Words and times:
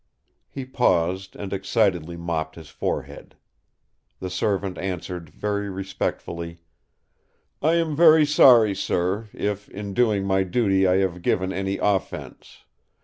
He 0.49 0.65
paused 0.65 1.35
and 1.35 1.53
excitedly 1.53 2.17
mopped 2.17 2.55
his 2.55 2.69
forehead. 2.69 3.35
The 4.19 4.31
servant 4.31 4.79
answered 4.79 5.29
very 5.29 5.69
respectfully: 5.69 6.57
"I 7.61 7.75
am 7.75 7.95
very 7.95 8.25
sorry, 8.25 8.73
sir, 8.73 9.29
if 9.31 9.69
in 9.69 9.93
doing 9.93 10.25
my 10.25 10.41
duty 10.41 10.87
I 10.87 10.95
have 10.95 11.21
given 11.21 11.53
any 11.53 11.77
offence. 11.77 12.63